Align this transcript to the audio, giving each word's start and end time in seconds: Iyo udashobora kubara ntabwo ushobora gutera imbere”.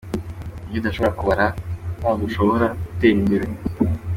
Iyo 0.69 0.77
udashobora 0.81 1.17
kubara 1.19 1.45
ntabwo 1.99 2.23
ushobora 2.29 2.65
gutera 2.91 3.17
imbere”. 3.23 3.45